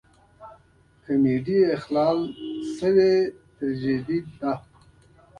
[1.03, 2.17] کمیډي اخلال
[2.75, 3.11] شوې
[3.55, 4.53] تراژیدي ده.